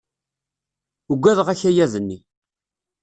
[1.11, 2.19] Uggadeɣ akayad-nni.